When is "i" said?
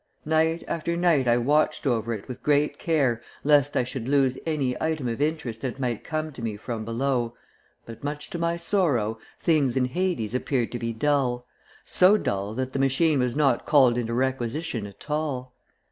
1.27-1.37, 3.77-3.83